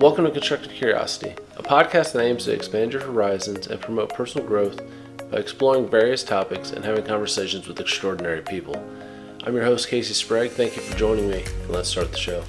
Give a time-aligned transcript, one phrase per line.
[0.00, 4.46] Welcome to Constructive Curiosity, a podcast that aims to expand your horizons and promote personal
[4.46, 4.80] growth
[5.28, 8.76] by exploring various topics and having conversations with extraordinary people.
[9.42, 10.52] I'm your host, Casey Sprague.
[10.52, 12.44] Thank you for joining me, and let's start the show.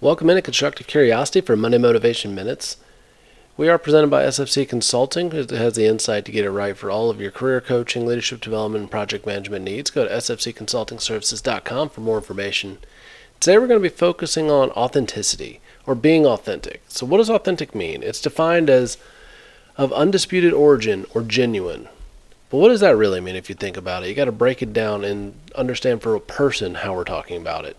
[0.00, 2.76] Welcome in into Constructive Curiosity for Monday Motivation Minutes.
[3.58, 6.90] We are presented by SFC Consulting, who has the insight to get it right for
[6.90, 9.88] all of your career coaching, leadership development, and project management needs.
[9.88, 12.76] Go to sfcconsultingservices.com for more information.
[13.40, 16.82] Today we're going to be focusing on authenticity or being authentic.
[16.88, 18.02] So, what does authentic mean?
[18.02, 18.98] It's defined as
[19.78, 21.88] of undisputed origin or genuine.
[22.50, 24.10] But what does that really mean if you think about it?
[24.10, 27.64] You got to break it down and understand for a person how we're talking about
[27.64, 27.78] it.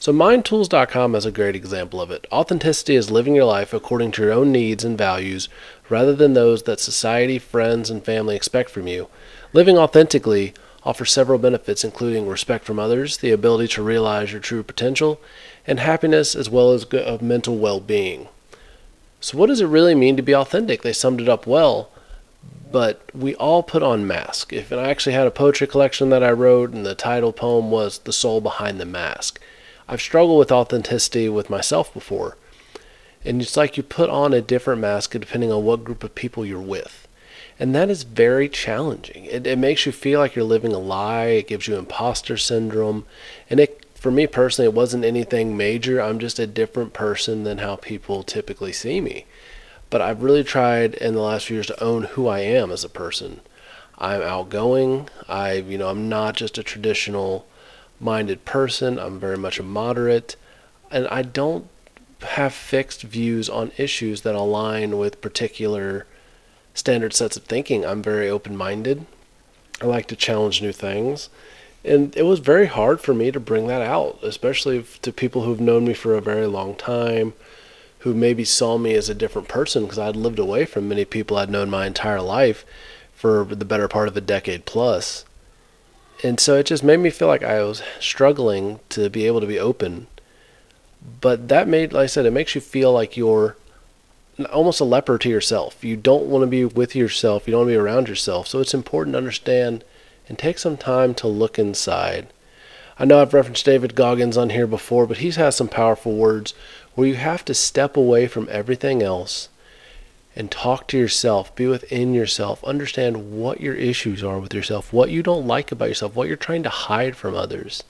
[0.00, 2.26] So, mindtools.com is a great example of it.
[2.32, 5.50] Authenticity is living your life according to your own needs and values
[5.90, 9.08] rather than those that society, friends, and family expect from you.
[9.52, 14.62] Living authentically offers several benefits, including respect from others, the ability to realize your true
[14.62, 15.20] potential,
[15.66, 18.26] and happiness as well as mental well being.
[19.20, 20.80] So, what does it really mean to be authentic?
[20.80, 21.90] They summed it up well
[22.72, 24.54] but we all put on masks.
[24.54, 27.98] If I actually had a poetry collection that I wrote, and the title poem was
[27.98, 29.40] "The Soul Behind the Mask,"
[29.90, 32.36] I've struggled with authenticity with myself before.
[33.24, 36.46] And it's like you put on a different mask depending on what group of people
[36.46, 37.08] you're with.
[37.58, 39.24] And that is very challenging.
[39.24, 41.24] It, it makes you feel like you're living a lie.
[41.24, 43.04] It gives you imposter syndrome.
[43.50, 46.00] And it, for me personally, it wasn't anything major.
[46.00, 49.26] I'm just a different person than how people typically see me.
[49.90, 52.84] But I've really tried in the last few years to own who I am as
[52.84, 53.40] a person.
[53.98, 55.08] I'm outgoing.
[55.28, 57.44] I, you know, I'm not just a traditional
[58.00, 58.98] minded person.
[58.98, 60.36] I'm very much a moderate.
[60.90, 61.68] And I don't
[62.22, 66.06] have fixed views on issues that align with particular
[66.74, 67.84] standard sets of thinking.
[67.84, 69.06] I'm very open minded.
[69.80, 71.28] I like to challenge new things.
[71.84, 75.60] And it was very hard for me to bring that out, especially to people who've
[75.60, 77.32] known me for a very long time,
[78.00, 81.38] who maybe saw me as a different person because I'd lived away from many people
[81.38, 82.66] I'd known my entire life
[83.14, 85.24] for the better part of a decade plus
[86.22, 89.46] and so it just made me feel like I was struggling to be able to
[89.46, 90.06] be open.
[91.20, 93.56] But that made, like I said, it makes you feel like you're
[94.52, 95.84] almost a leper to yourself.
[95.84, 97.46] You don't want to be with yourself.
[97.46, 98.48] You don't want to be around yourself.
[98.48, 99.84] So it's important to understand
[100.28, 102.28] and take some time to look inside.
[102.98, 106.52] I know I've referenced David Goggins on here before, but he's has some powerful words
[106.94, 109.48] where you have to step away from everything else
[110.36, 115.10] and talk to yourself, be within yourself, understand what your issues are with yourself, what
[115.10, 117.82] you don't like about yourself, what you're trying to hide from others,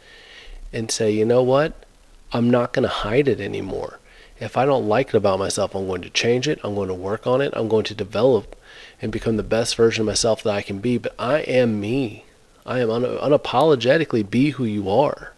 [0.72, 1.84] and say, you know what?
[2.32, 3.98] I'm not going to hide it anymore.
[4.38, 6.58] If I don't like it about myself, I'm going to change it.
[6.64, 7.52] I'm going to work on it.
[7.54, 8.56] I'm going to develop
[9.02, 10.96] and become the best version of myself that I can be.
[10.96, 12.24] But I am me.
[12.64, 15.34] I am un- unapologetically be who you are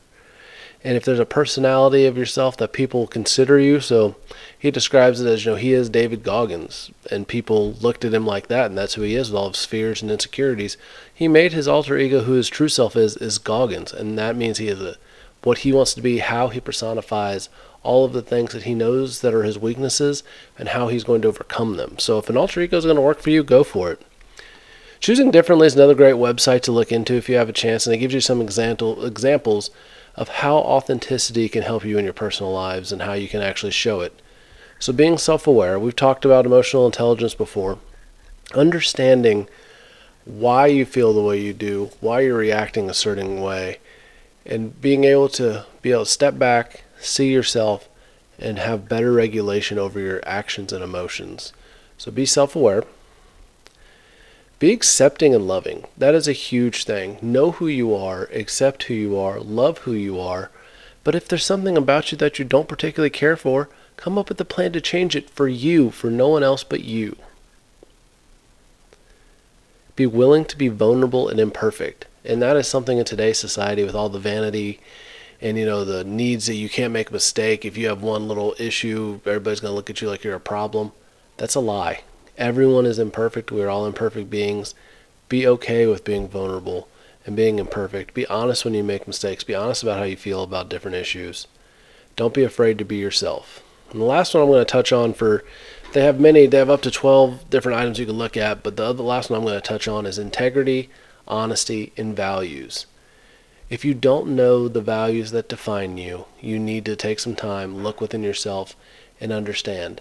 [0.84, 4.16] and if there's a personality of yourself that people consider you so
[4.58, 8.26] he describes it as you know he is david goggins and people looked at him
[8.26, 10.76] like that and that's who he is with all of his fears and insecurities.
[11.12, 14.58] He made his alter ego who his true self is is goggins and that means
[14.58, 14.96] he is a,
[15.42, 17.48] what he wants to be how he personifies
[17.82, 20.22] all of the things that he knows that are his weaknesses
[20.58, 21.98] and how he's going to overcome them.
[21.98, 24.00] So if an alter ego is going to work for you go for it.
[25.00, 27.94] Choosing differently is another great website to look into if you have a chance and
[27.94, 29.70] it gives you some example examples
[30.14, 33.72] of how authenticity can help you in your personal lives and how you can actually
[33.72, 34.20] show it.
[34.78, 37.78] So, being self aware, we've talked about emotional intelligence before,
[38.54, 39.48] understanding
[40.24, 43.78] why you feel the way you do, why you're reacting a certain way,
[44.44, 47.88] and being able to be able to step back, see yourself,
[48.38, 51.52] and have better regulation over your actions and emotions.
[51.96, 52.84] So, be self aware.
[54.62, 55.86] Be accepting and loving.
[55.98, 57.18] That is a huge thing.
[57.20, 60.52] Know who you are, accept who you are, love who you are.
[61.02, 64.40] But if there's something about you that you don't particularly care for, come up with
[64.40, 67.16] a plan to change it for you, for no one else but you.
[69.96, 72.06] Be willing to be vulnerable and imperfect.
[72.24, 74.78] And that is something in today's society with all the vanity
[75.40, 77.64] and you know the needs that you can't make a mistake.
[77.64, 80.38] If you have one little issue, everybody's going to look at you like you're a
[80.38, 80.92] problem.
[81.36, 82.02] That's a lie.
[82.38, 83.50] Everyone is imperfect.
[83.50, 84.74] We are all imperfect beings.
[85.28, 86.88] Be okay with being vulnerable
[87.26, 88.14] and being imperfect.
[88.14, 89.44] Be honest when you make mistakes.
[89.44, 91.46] Be honest about how you feel about different issues.
[92.16, 93.62] Don't be afraid to be yourself.
[93.90, 95.44] And the last one I'm going to touch on for
[95.92, 98.76] they have many, they have up to 12 different items you can look at, but
[98.76, 100.88] the other last one I'm going to touch on is integrity,
[101.28, 102.86] honesty, and values.
[103.68, 107.82] If you don't know the values that define you, you need to take some time,
[107.82, 108.74] look within yourself,
[109.20, 110.00] and understand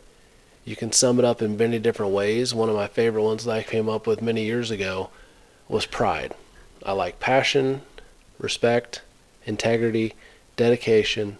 [0.63, 2.54] you can sum it up in many different ways.
[2.54, 5.10] One of my favorite ones that I came up with many years ago
[5.68, 6.34] was pride.
[6.86, 7.81] I like passion,
[8.38, 9.02] respect,
[9.46, 10.13] integrity,
[10.56, 11.38] dedication,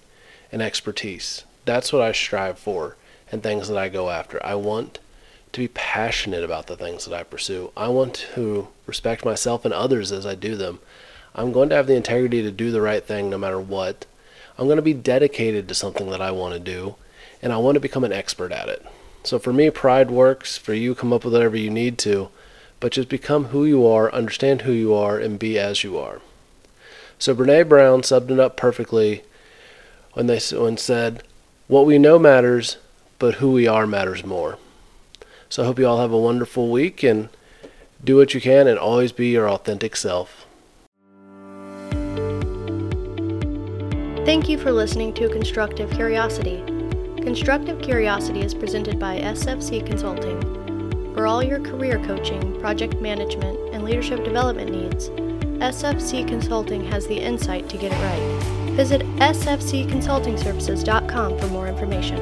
[0.52, 1.44] and expertise.
[1.66, 2.98] That's what I strive for
[3.32, 4.44] and things that I go after.
[4.46, 5.00] I want
[5.52, 7.72] to be passionate about the things that I pursue.
[7.76, 10.80] I want to respect myself and others as I do them.
[11.36, 14.06] I'm going to have the integrity to do the right thing no matter what.
[14.58, 16.96] I'm going to be dedicated to something that I want to do,
[17.42, 18.86] and I want to become an expert at it.
[19.24, 20.58] So for me, pride works.
[20.58, 22.30] For you, come up with whatever you need to,
[22.80, 26.22] but just become who you are, understand who you are, and be as you are.
[27.20, 29.24] So Brene Brown summed it up perfectly
[30.14, 31.24] when they when said,
[31.68, 32.78] "What we know matters,
[33.20, 34.58] but who we are matters more."
[35.50, 37.30] So I hope you all have a wonderful week and
[38.04, 40.48] do what you can and always be your authentic self.
[44.26, 46.64] Thank you for listening to Constructive Curiosity.
[47.22, 50.42] Constructive Curiosity is presented by SFC Consulting.
[51.14, 55.10] For all your career coaching, project management, and leadership development needs,
[55.60, 58.72] SFC Consulting has the insight to get it right.
[58.72, 62.18] Visit sfcconsultingservices.com for more information.